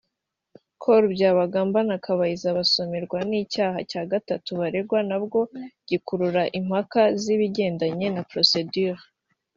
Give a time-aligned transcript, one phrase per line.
[0.81, 5.39] Col Byabagamba na Kabayiza basomerwa n’icyaha cya gatatu baregwa nabwo
[5.89, 9.03] gikurura impaka z’ibigendanye na ‘procedures’